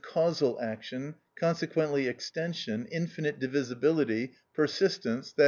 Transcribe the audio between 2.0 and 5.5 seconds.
extension, infinite divisibility, persistence, _i.